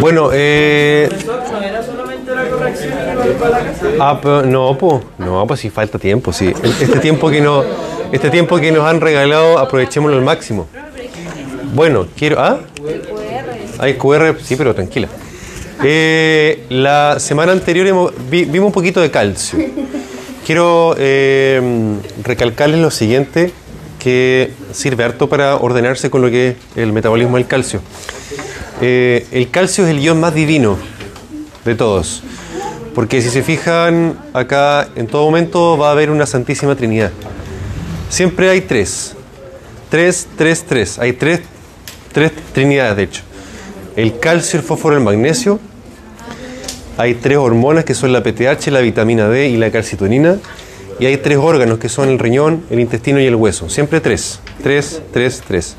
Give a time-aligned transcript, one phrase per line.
[0.00, 1.08] Bueno, eh,
[4.00, 6.52] ah, pero no, pues, no, pues si falta tiempo, sí.
[6.80, 7.64] Este tiempo que nos,
[8.12, 10.66] este tiempo que nos han regalado, aprovechémoslo al máximo.
[11.74, 12.60] Bueno, quiero, ¿ah?
[13.78, 15.08] Hay QR, sí, pero tranquila.
[15.82, 19.58] Eh, la semana anterior vimos un poquito de calcio.
[20.46, 21.60] Quiero eh,
[22.22, 23.52] recalcarles lo siguiente,
[23.98, 27.80] que sirve harto para ordenarse con lo que es el metabolismo del calcio.
[28.86, 30.76] Eh, el calcio es el ion más divino
[31.64, 32.22] de todos,
[32.94, 37.10] porque si se fijan acá, en todo momento va a haber una santísima trinidad.
[38.10, 39.14] Siempre hay tres.
[39.88, 40.98] Tres, tres, tres.
[40.98, 41.40] Hay tres,
[42.12, 43.22] tres trinidades, de hecho.
[43.96, 45.58] El calcio, el fósforo, el magnesio.
[46.98, 50.36] Hay tres hormonas que son la PTH, la vitamina D y la calcitonina.
[51.00, 53.70] Y hay tres órganos que son el riñón, el intestino y el hueso.
[53.70, 54.40] Siempre tres.
[54.62, 55.74] Tres, tres, tres.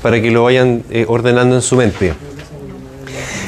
[0.00, 2.14] Para que lo vayan eh, ordenando en su mente.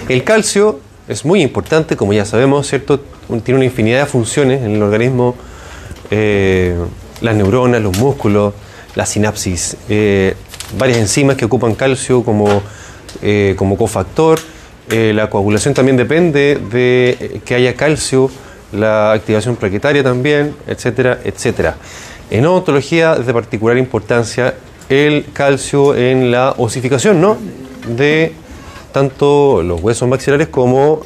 [0.09, 3.01] El calcio es muy importante, como ya sabemos, ¿cierto?
[3.45, 5.37] Tiene una infinidad de funciones en el organismo.
[6.11, 6.77] eh,
[7.23, 8.53] las neuronas, los músculos,
[8.97, 10.35] la sinapsis, eh,
[10.77, 12.63] varias enzimas que ocupan calcio como,
[13.23, 14.41] eh, como cofactor.
[14.89, 18.31] La coagulación también depende de que haya calcio,
[18.73, 21.77] la activación plaquetaria también, etcétera, etcétera.
[22.29, 24.55] En odontología es de particular importancia
[24.91, 27.39] el calcio en la osificación, ¿no?
[27.97, 28.35] De
[28.93, 31.01] tanto los huesos maxilares como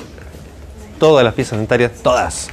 [0.98, 2.48] todas las piezas dentarias, todas.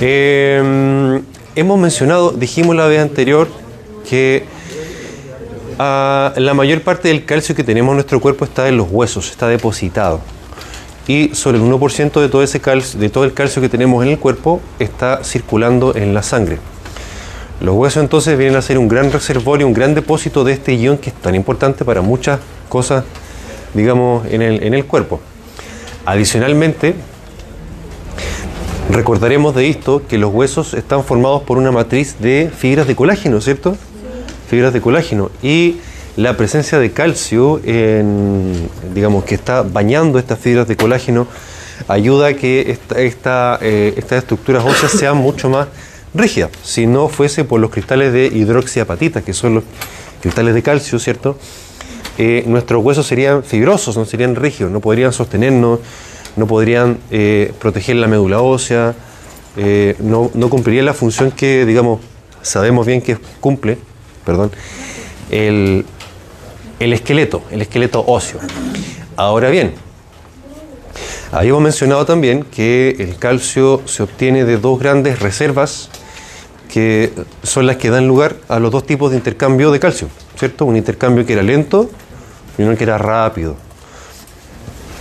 [0.00, 1.20] Eh,
[1.54, 3.48] hemos mencionado, dijimos la vez anterior,
[4.08, 4.44] que
[5.78, 9.30] ah, la mayor parte del calcio que tenemos en nuestro cuerpo está en los huesos,
[9.30, 10.20] está depositado.
[11.08, 14.10] Y sobre el 1% de todo, ese calcio, de todo el calcio que tenemos en
[14.10, 16.58] el cuerpo está circulando en la sangre.
[17.60, 20.98] Los huesos entonces vienen a ser un gran reservorio, un gran depósito de este ion
[20.98, 23.04] que es tan importante para muchas cosas,
[23.74, 25.20] digamos, en el, en el cuerpo.
[26.04, 26.94] Adicionalmente,
[28.90, 33.40] recordaremos de esto que los huesos están formados por una matriz de fibras de colágeno,
[33.40, 33.76] ¿cierto?
[34.48, 35.30] Fibras de colágeno.
[35.42, 35.76] Y
[36.16, 41.26] la presencia de calcio, en, digamos, que está bañando estas fibras de colágeno,
[41.88, 45.68] ayuda a que esta- esta, eh, estas estructuras óseas sean mucho más
[46.14, 46.50] rígidas.
[46.62, 49.64] Si no fuese por los cristales de hidroxiapatita, que son los
[50.20, 51.38] cristales de calcio, ¿cierto?
[52.18, 55.80] Eh, nuestros huesos serían fibrosos, no serían rígidos, no podrían sostenernos,
[56.36, 58.94] no podrían eh, proteger la médula ósea,
[59.56, 62.00] eh, no, no cumplirían la función que, digamos,
[62.42, 63.78] sabemos bien que cumple,
[64.24, 64.50] perdón,
[65.30, 65.84] el,
[66.80, 68.40] el esqueleto, el esqueleto óseo.
[69.16, 69.74] Ahora bien,
[71.30, 75.90] habíamos mencionado también que el calcio se obtiene de dos grandes reservas
[76.72, 77.12] que
[77.42, 80.08] son las que dan lugar a los dos tipos de intercambio de calcio,
[80.42, 80.64] ¿cierto?
[80.64, 81.88] Un intercambio que era lento
[82.58, 83.54] y uno que era rápido.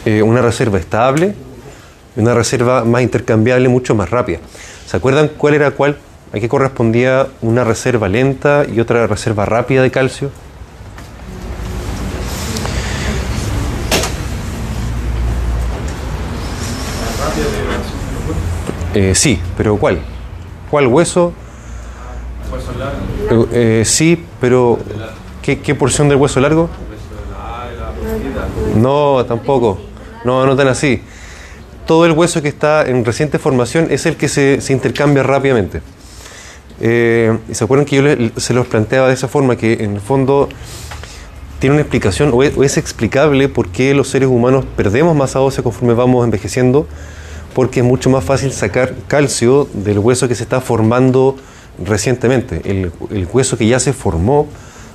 [0.06, 1.34] Eh, una reserva estable
[2.16, 4.38] y una reserva más intercambiable, mucho más rápida.
[4.85, 5.97] ¿Se acuerdan cuál era cuál?
[6.31, 10.29] ¿A qué correspondía una reserva lenta y otra reserva rápida de calcio?
[18.94, 20.02] Eh, sí, pero ¿cuál?
[20.69, 21.34] ¿Cuál hueso?
[23.31, 24.78] Eh, eh, sí, pero
[25.41, 26.69] ¿qué, qué porción del hueso largo?
[28.75, 29.79] No, tampoco.
[30.24, 31.02] No, no tan así.
[31.85, 35.81] Todo el hueso que está en reciente formación es el que se, intercambia rápidamente.
[36.79, 39.56] Eh, ¿y ¿Se acuerdan que yo se los planteaba de esa forma?
[39.56, 40.50] Que en el fondo
[41.59, 45.94] tiene una explicación o es, explicable por qué los seres humanos perdemos masa ósea conforme
[45.94, 46.88] vamos envejeciendo,
[47.53, 51.35] porque es mucho más fácil sacar calcio del hueso que se está formando
[51.84, 52.62] recientemente.
[52.66, 54.47] El hueso que ya se formó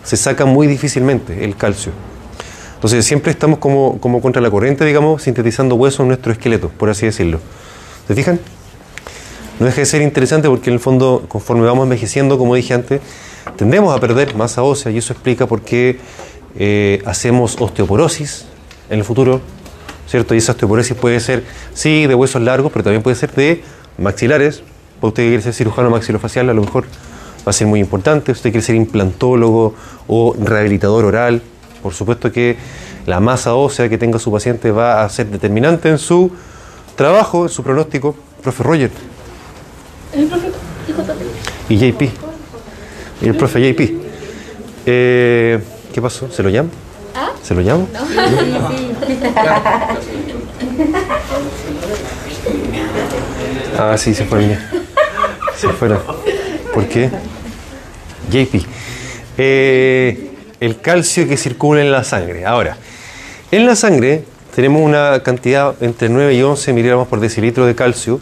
[0.07, 1.91] se saca muy difícilmente el calcio.
[2.77, 6.89] Entonces siempre estamos como, como contra la corriente, digamos, sintetizando hueso en nuestro esqueleto, por
[6.89, 7.41] así decirlo.
[8.07, 8.39] ¿Se fijan?
[9.59, 13.01] No deja de ser interesante porque en el fondo, conforme vamos envejeciendo, como dije antes,
[13.57, 15.99] tendemos a perder masa ósea y eso explica por qué
[16.57, 18.45] eh, hacemos osteoporosis
[18.89, 19.41] en el futuro,
[20.07, 20.37] ¿cierto?
[20.37, 21.43] Y esa osteoporosis puede ser,
[21.75, 23.65] sí, de huesos largos, pero también puede ser de
[23.99, 24.63] maxilares.
[25.01, 26.85] Usted quiere ser cirujano maxilofacial, a lo mejor
[27.47, 28.33] va a ser muy importante.
[28.33, 29.75] Usted quiere ser implantólogo
[30.09, 31.43] o rehabilitador oral.
[31.83, 32.57] Por supuesto que
[33.07, 36.33] la masa ósea que tenga su paciente va a ser determinante en su
[36.97, 38.17] trabajo, en su pronóstico.
[38.43, 38.91] Profe Roger.
[40.13, 40.51] El profe.
[41.69, 42.03] Y JP.
[43.23, 43.81] Y el profe JP.
[44.87, 45.61] Eh,
[45.93, 46.31] ¿Qué pasó?
[46.31, 46.71] ¿Se lo llamo?
[47.15, 47.31] ¿Ah?
[47.43, 47.89] ¿Se lo llamo?
[53.79, 54.71] Ah, sí, se fueron ya.
[55.57, 56.01] Se fueron.
[56.73, 57.11] ¿Por qué?
[58.31, 58.67] JP.
[59.39, 60.31] Eh,
[60.61, 62.47] el calcio que circula en la sangre.
[62.47, 62.77] Ahora,
[63.51, 64.25] en la sangre
[64.55, 68.21] tenemos una cantidad entre 9 y 11 miligramos por decilitro de calcio,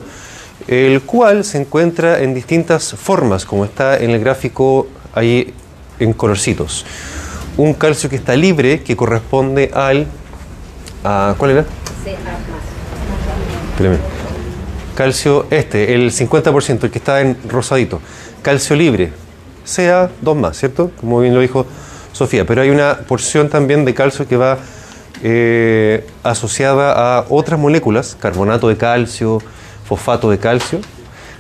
[0.66, 5.54] el cual se encuentra en distintas formas, como está en el gráfico ahí
[5.98, 6.84] en colorcitos.
[7.56, 10.06] Un calcio que está libre, que corresponde al...
[11.04, 11.64] A, ¿Cuál era?
[13.72, 13.98] Espérame.
[14.94, 18.00] Calcio este, el 50%, el que está en rosadito.
[18.42, 19.12] Calcio libre,
[19.64, 20.90] sea dos más, ¿cierto?
[21.00, 21.66] Como bien lo dijo
[22.12, 22.44] Sofía.
[22.46, 24.58] Pero hay una porción también de calcio que va
[25.22, 29.40] eh, asociada a otras moléculas, carbonato de calcio,
[29.84, 30.80] fosfato de calcio,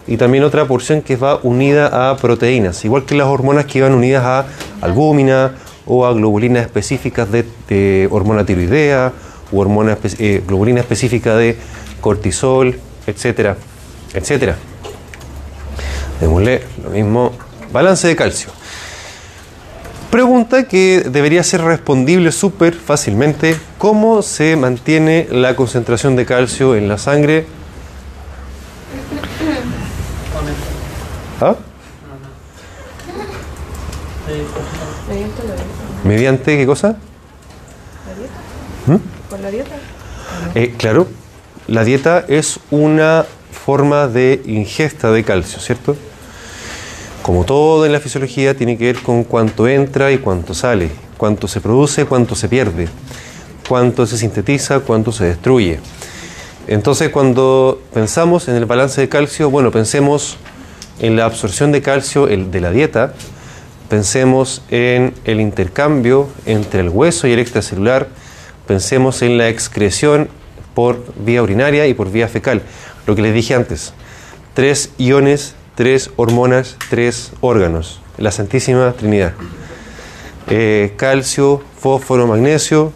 [0.06, 3.94] y también otra porción que va unida a proteínas, igual que las hormonas que iban
[3.94, 4.46] unidas a
[4.80, 5.52] albúmina
[5.86, 9.12] o a globulinas específicas de, hormona tiroidea
[9.52, 11.56] o hormona eh, globulina específica de
[12.00, 13.56] cortisol, etcétera,
[14.12, 14.56] etcétera.
[16.20, 17.32] Démosle lo mismo,
[17.74, 18.50] balance de calcio.
[20.10, 23.56] Pregunta que debería ser respondible súper fácilmente.
[23.78, 27.46] ¿Cómo se mantiene la concentración de calcio en la sangre?
[31.40, 31.56] ¿Ah?
[36.04, 36.96] ¿Mediante qué cosa?
[38.86, 38.96] ¿Mm?
[39.28, 39.74] ¿Con la dieta?
[40.54, 41.08] Eh, claro,
[41.66, 45.96] la dieta es una forma de ingesta de calcio, ¿cierto?
[47.24, 51.48] Como todo en la fisiología, tiene que ver con cuánto entra y cuánto sale, cuánto
[51.48, 52.86] se produce, cuánto se pierde,
[53.66, 55.80] cuánto se sintetiza, cuánto se destruye.
[56.66, 60.36] Entonces, cuando pensamos en el balance de calcio, bueno, pensemos
[61.00, 63.14] en la absorción de calcio de la dieta,
[63.88, 68.08] pensemos en el intercambio entre el hueso y el extracelular,
[68.66, 70.28] pensemos en la excreción
[70.74, 72.60] por vía urinaria y por vía fecal.
[73.06, 73.94] Lo que les dije antes,
[74.52, 79.32] tres iones tres hormonas, tres órganos, la Santísima Trinidad.
[80.48, 82.92] Eh, calcio, fósforo, magnesio,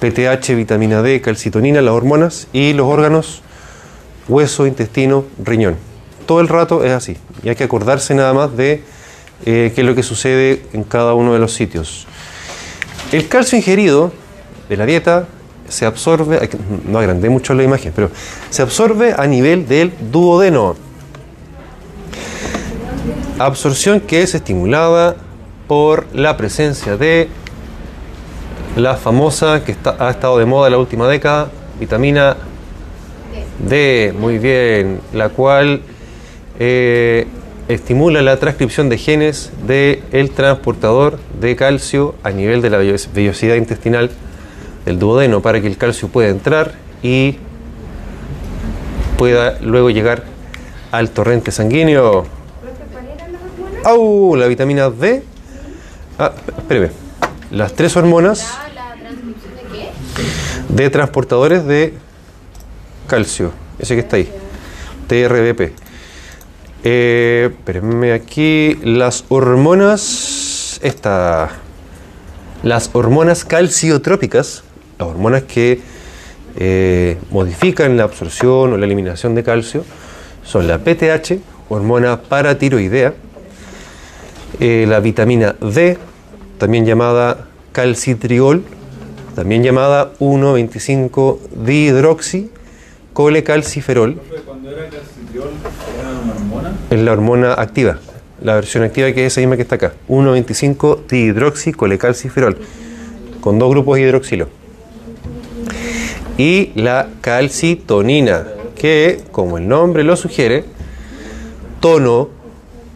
[0.00, 3.42] PTH, vitamina D, calcitonina, las hormonas y los órganos,
[4.28, 5.76] hueso, intestino, riñón.
[6.26, 8.82] Todo el rato es así y hay que acordarse nada más de
[9.44, 12.06] eh, qué es lo que sucede en cada uno de los sitios.
[13.12, 14.12] El calcio ingerido
[14.68, 15.26] de la dieta
[15.68, 16.50] se absorbe,
[16.86, 18.10] no agrandé mucho la imagen, pero
[18.50, 20.76] se absorbe a nivel del duodeno
[23.46, 25.16] absorción que es estimulada
[25.68, 27.28] por la presencia de
[28.76, 32.36] la famosa que ha estado de moda la última década, vitamina
[33.58, 35.82] D, muy bien, la cual
[36.58, 37.26] eh,
[37.68, 43.54] estimula la transcripción de genes del el transportador de calcio a nivel de la vellosidad
[43.54, 44.10] intestinal
[44.84, 46.72] del duodeno para que el calcio pueda entrar
[47.02, 47.36] y
[49.16, 50.24] pueda luego llegar
[50.90, 52.41] al torrente sanguíneo.
[53.84, 54.36] ¡Au!
[54.36, 55.22] La vitamina D.
[56.18, 56.90] Ah, espéreme.
[57.50, 58.56] Las tres hormonas
[60.68, 61.94] de transportadores de
[63.08, 63.52] calcio.
[63.78, 64.30] Ese que está ahí.
[65.08, 65.72] TRBP.
[66.84, 68.78] Eh, espérenme aquí.
[68.84, 70.78] Las hormonas.
[70.82, 71.50] Esta.
[72.62, 74.62] Las hormonas calciotrópicas.
[74.98, 75.80] Las hormonas que
[76.56, 79.84] eh, modifican la absorción o la eliminación de calcio.
[80.44, 81.38] Son la PTH,
[81.68, 83.14] hormona paratiroidea
[84.60, 85.98] eh, la vitamina D,
[86.58, 88.62] también llamada calcitriol,
[89.34, 92.50] también llamada 1,25 dihidroxi
[93.12, 94.20] colecalciferol.
[94.46, 95.48] Cuando era calcitriol,
[95.98, 96.72] ¿era una hormona?
[96.90, 97.98] Es la hormona activa,
[98.42, 102.56] la versión activa que es esa misma que está acá, 1,25 dihidroxi colecalciferol,
[103.40, 104.48] con dos grupos de hidroxilo.
[106.38, 108.46] Y la calcitonina,
[108.76, 110.64] que, como el nombre lo sugiere,
[111.80, 112.28] tono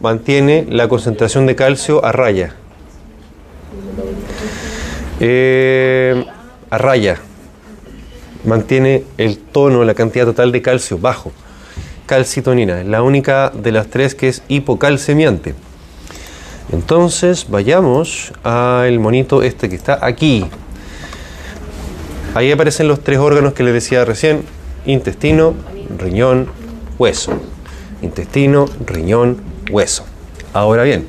[0.01, 2.53] mantiene la concentración de calcio a raya.
[5.19, 6.25] Eh,
[6.69, 7.17] a raya.
[8.45, 11.31] Mantiene el tono, la cantidad total de calcio bajo.
[12.05, 15.55] Calcitonina, la única de las tres que es hipocalcemiante.
[16.71, 20.45] Entonces vayamos al monito este que está aquí.
[22.35, 24.43] Ahí aparecen los tres órganos que les decía recién.
[24.85, 25.53] Intestino,
[25.97, 26.47] riñón,
[26.97, 27.33] hueso.
[28.01, 30.05] Intestino, riñón, hueso.
[30.53, 31.05] Ahora bien,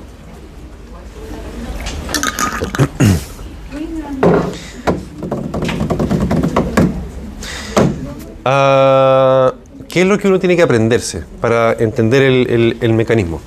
[8.44, 9.54] ah,
[9.88, 13.40] ¿qué es lo que uno tiene que aprenderse para entender el, mecanismo?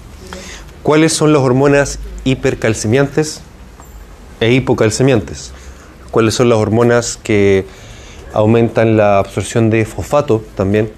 [0.83, 3.41] ¿Cuáles son las hormonas hipercalcemiantes
[4.39, 5.51] e hipocalcemiantes?
[6.09, 7.65] ¿Cuáles son las hormonas que
[8.33, 10.91] aumentan la absorción de fosfato también?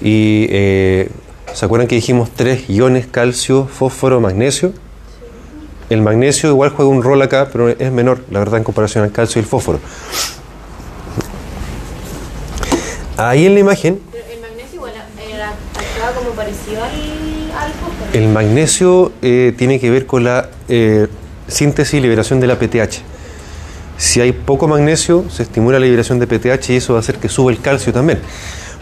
[0.00, 1.10] Y eh,
[1.54, 4.72] ¿Se acuerdan que dijimos tres iones, calcio, fósforo, magnesio?
[5.90, 9.10] El magnesio igual juega un rol acá, pero es menor, la verdad, en comparación al
[9.10, 9.80] calcio y el fósforo.
[13.16, 14.92] Ahí en la imagen, Pero el magnesio igual
[15.34, 18.10] era, actuaba como parecido al, al fósforo.
[18.12, 21.08] el magnesio eh, tiene que ver con la eh,
[21.48, 22.98] síntesis y liberación de la PTH.
[23.96, 27.16] Si hay poco magnesio, se estimula la liberación de PTH y eso va a hacer
[27.16, 28.20] que suba el calcio también.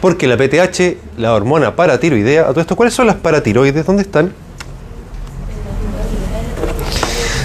[0.01, 3.87] Porque la PTH, la hormona paratiroidea, a todo esto, ¿cuáles son las paratiroides?
[3.87, 4.33] ¿Dónde están?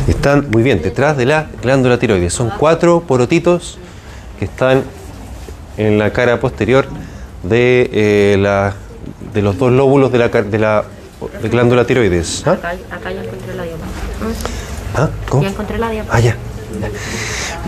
[0.07, 2.33] Están muy bien, detrás de la glándula tiroides.
[2.33, 3.77] Son cuatro porotitos
[4.37, 4.83] que están
[5.77, 6.85] en la cara posterior
[7.43, 8.73] de, eh, la,
[9.33, 10.83] de los dos lóbulos de la, de la
[11.41, 12.43] de glándula tiroides.
[12.45, 12.51] ¿Ah?
[12.51, 14.31] Acá, acá ya encontré la diapositiva.
[14.95, 15.09] ¿Ah?
[15.29, 15.43] ¿Cómo?
[15.43, 16.17] Ya encontré la diapositiva.
[16.17, 16.35] Ah,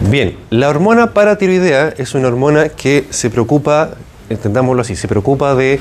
[0.01, 0.09] ya.
[0.09, 3.91] Bien, la hormona paratiroidea es una hormona que se preocupa,
[4.29, 5.79] entendámoslo así, se preocupa de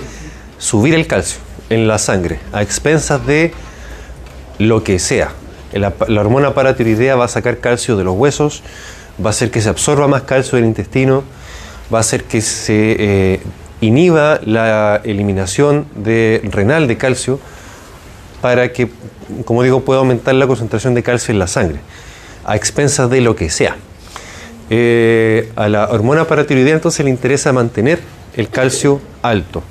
[0.58, 3.52] subir el calcio en la sangre a expensas de
[4.58, 5.32] lo que sea.
[5.72, 8.62] La, hormona paratiroidea va a sacar calcio de los huesos,
[9.24, 11.24] va a hacer que se absorba más calcio del intestino,
[11.92, 13.40] va a hacer que se eh,
[13.80, 17.40] inhiba la eliminación de, renal de calcio
[18.42, 18.90] para que,
[19.44, 21.80] como digo, pueda aumentar la concentración de calcio en la sangre,
[22.44, 23.76] a expensas de lo que sea.
[24.68, 28.00] Eh, a la hormona paratiroidea entonces le interesa mantener
[28.34, 29.62] el calcio alto.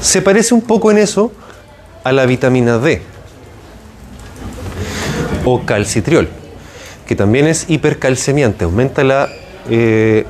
[0.00, 1.32] Se parece un poco en eso
[2.04, 3.02] a la vitamina D
[5.44, 6.28] o calcitriol,
[7.06, 9.28] que también es hipercalcemiante, aumenta la
[9.68, 10.26] eh,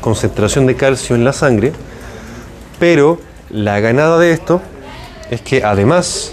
[0.00, 1.72] concentración de calcio en la sangre,
[2.78, 4.62] pero la ganada de esto
[5.30, 6.32] es que además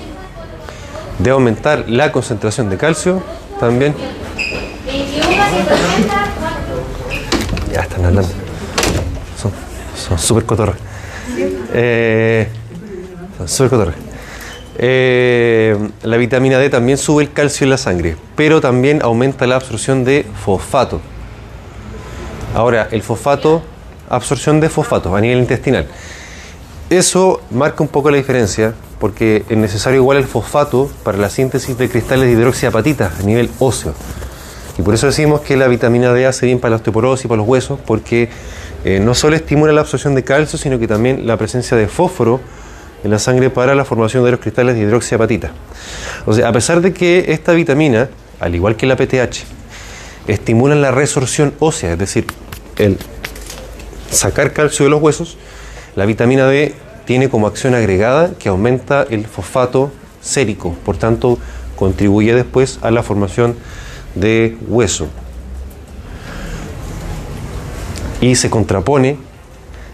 [1.20, 3.22] de aumentar la concentración de calcio,
[3.60, 3.96] también...
[7.72, 8.47] Ya están hablando.
[10.08, 10.78] Son súper cotorras.
[11.74, 12.48] Eh,
[13.38, 13.96] son súper cotorras.
[14.80, 19.56] Eh, la vitamina D también sube el calcio en la sangre, pero también aumenta la
[19.56, 21.02] absorción de fosfato.
[22.54, 23.64] Ahora, el fosfato,
[24.10, 25.88] absorción de fosfato a nivel intestinal.
[26.90, 31.78] Eso marca un poco la diferencia porque es necesario igual el fosfato para la síntesis
[31.78, 33.94] de cristales de hidroxiapatita a nivel óseo.
[34.78, 37.40] Y por eso decimos que la vitamina D hace bien para la osteoporosis y para
[37.40, 38.30] los huesos porque
[38.84, 42.40] eh, no solo estimula la absorción de calcio, sino que también la presencia de fósforo
[43.04, 45.52] en la sangre para la formación de los cristales de hidroxiapatita.
[46.26, 49.46] O sea, a pesar de que esta vitamina, al igual que la PTH,
[50.28, 52.26] estimulan la resorción ósea, es decir,
[52.78, 52.98] el
[54.12, 55.38] sacar calcio de los huesos,
[55.96, 59.92] la vitamina D tiene como acción agregada que aumenta el fosfato
[60.22, 61.40] sérico, por tanto
[61.76, 63.56] contribuye después a la formación
[64.16, 65.08] de hueso.
[68.28, 69.16] Y se contrapone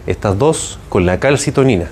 [0.08, 1.88] estas dos con la calcitonina,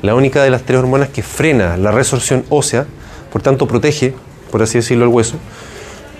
[0.00, 2.86] la única de las tres hormonas que frena la resorción ósea,
[3.30, 4.14] por tanto protege,
[4.50, 5.36] por así decirlo, el hueso,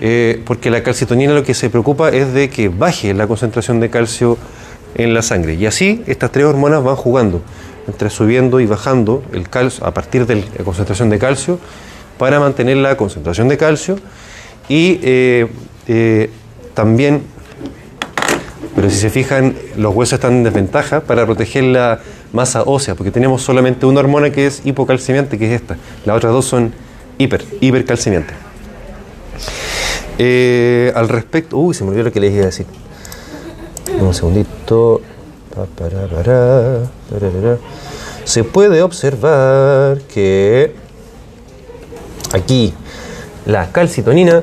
[0.03, 3.89] eh, porque la calcitonina lo que se preocupa es de que baje la concentración de
[3.89, 4.37] calcio
[4.97, 5.55] en la sangre.
[5.55, 7.41] Y así estas tres hormonas van jugando
[7.87, 11.59] entre subiendo y bajando el calcio a partir de la concentración de calcio
[12.19, 13.99] para mantener la concentración de calcio
[14.69, 15.47] y eh,
[15.89, 16.29] eh,
[16.75, 17.23] también,
[18.75, 22.01] pero si se fijan, los huesos están en desventaja para proteger la
[22.33, 25.77] masa ósea, porque tenemos solamente una hormona que es hipocalcemiante, que es esta.
[26.05, 26.73] Las otras dos son
[27.19, 28.37] hiper, hipercalcemiantes.
[30.19, 32.67] Eh, al respecto, uy, se me olvidó lo que les iba a decir.
[34.01, 35.01] Un segundito.
[38.25, 40.75] Se puede observar que
[42.33, 42.75] aquí
[43.47, 44.43] la calcitonina,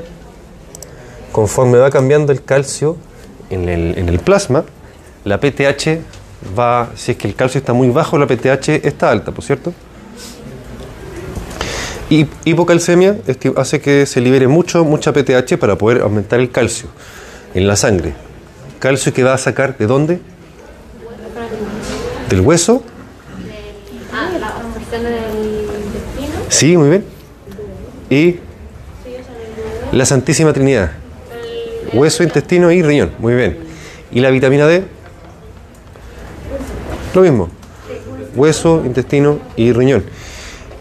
[1.34, 2.96] conforme va cambiando el calcio
[3.52, 4.64] en el, en el plasma,
[5.26, 6.00] la PTH
[6.58, 9.74] va, si es que el calcio está muy bajo, la PTH está alta, ¿por cierto?
[12.10, 16.90] Y hipocalcemia esti- hace que se libere mucho, mucha PTH para poder aumentar el calcio
[17.54, 18.14] en la sangre.
[18.80, 20.20] Calcio que va a sacar de dónde?
[22.30, 22.84] Del hueso.
[26.50, 27.06] Sí, muy bien.
[28.10, 28.40] Y
[29.96, 30.92] la Santísima Trinidad.
[31.94, 33.12] Hueso, intestino y riñón.
[33.20, 33.58] Muy bien.
[34.12, 34.84] ¿Y la vitamina D?
[37.14, 37.50] Lo mismo.
[38.36, 40.04] Hueso, intestino y riñón.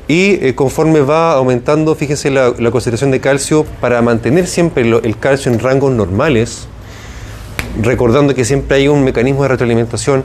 [0.07, 5.52] Y eh, conforme va aumentando, fíjense la, concentración de calcio, para mantener siempre el calcio
[5.52, 6.67] en rangos normales,
[7.81, 10.25] recordando que siempre hay un mecanismo de retroalimentación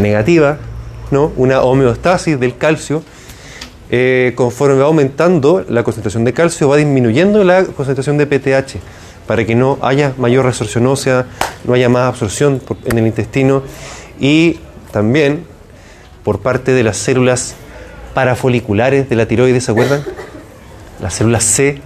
[0.00, 0.58] negativa,
[1.10, 1.32] ¿no?
[1.36, 3.02] una homeostasis del calcio,
[3.90, 8.78] eh, conforme va aumentando la concentración de calcio, va disminuyendo la concentración de PTH,
[9.26, 11.26] para que no haya mayor resorción ósea,
[11.64, 13.62] no haya más absorción en el intestino
[14.20, 14.60] y
[14.92, 15.44] también
[16.22, 17.54] por parte de las células
[18.14, 20.04] parafoliculares de la tiroides, ¿se acuerdan?
[21.00, 21.80] Las células C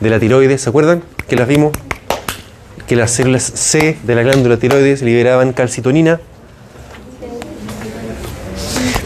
[0.00, 1.02] de la tiroides, ¿se acuerdan?
[1.28, 1.72] Que las vimos,
[2.86, 6.20] que las células C de la glándula tiroides liberaban calcitonina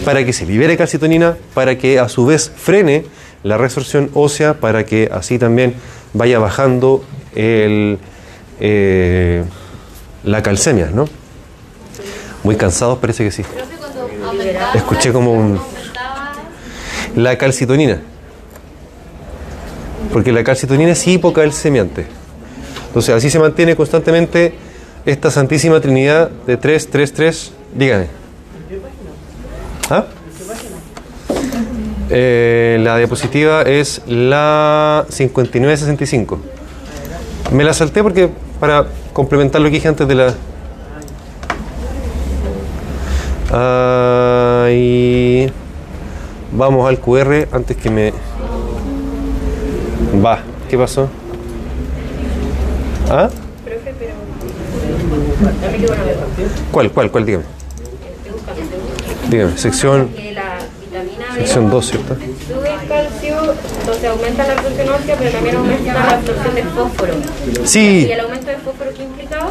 [0.06, 3.04] para que se libere calcitonina, para que a su vez frene
[3.42, 5.74] la resorción ósea, para que así también
[6.14, 7.04] vaya bajando
[7.36, 9.44] eh,
[10.24, 11.06] la calcemia, ¿no?
[12.42, 13.42] Muy cansados parece que sí.
[14.74, 15.60] Escuché como un...
[17.14, 18.00] La calcitonina.
[20.12, 22.06] Porque la calcitonina es hipocalcemiante.
[22.88, 24.54] Entonces así se mantiene constantemente
[25.04, 27.52] esta santísima trinidad de 3, 3, 3.
[27.74, 28.06] Dígame.
[29.90, 30.04] ¿Ah?
[32.08, 36.55] Eh, la diapositiva es la 5965.
[37.52, 38.28] Me la salté porque
[38.60, 40.34] para complementar lo que dije antes de la...
[44.66, 45.52] Ahí...
[46.52, 48.12] Vamos al QR antes que me...
[50.24, 51.08] Va, ¿qué pasó?
[53.10, 53.28] ¿Ah?
[56.72, 57.26] ¿Cuál, cuál, cuál?
[57.26, 57.44] Dígame.
[59.30, 60.08] Dígame, sección,
[61.34, 62.16] sección 2, ¿cierto?
[63.86, 67.12] Entonces aumenta la absorción ósea, pero también aumenta la absorción del fósforo.
[67.62, 69.50] ¿Y Sí, el aumento del fósforo qué implicaba?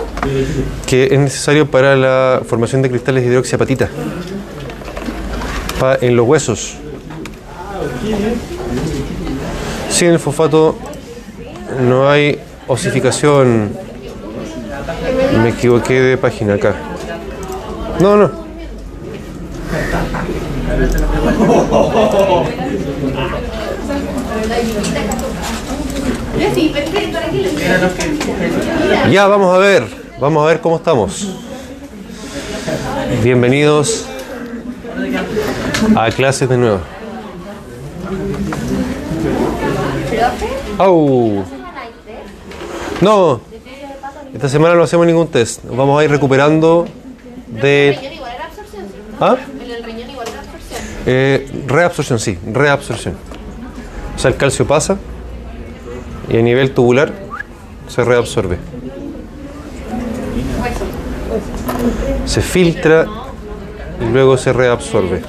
[0.85, 3.87] que es necesario para la formación de cristales de hidroxiapatita.
[5.79, 6.75] Pa- en los huesos.
[9.89, 10.75] Sin el fosfato
[11.81, 12.37] no hay
[12.67, 13.71] osificación.
[15.41, 16.75] Me equivoqué de página acá.
[18.01, 18.31] No, no.
[29.11, 29.83] Ya, vamos a ver.
[30.19, 31.27] Vamos a ver cómo estamos.
[33.23, 34.05] Bienvenidos
[35.95, 36.79] a clases de nuevo.
[40.77, 41.43] ¡Au!
[43.01, 43.41] No,
[44.33, 45.63] esta semana no hacemos ningún test.
[45.63, 46.85] Nos Vamos a ir recuperando
[47.47, 48.19] de...
[49.19, 49.37] ¿Ah?
[51.05, 53.15] Eh, reabsorción, sí, reabsorción.
[54.25, 54.97] El calcio pasa
[56.27, 57.13] y a nivel tubular
[57.87, 58.57] se reabsorbe.
[62.25, 63.05] Se filtra
[64.01, 65.21] y luego se reabsorbe.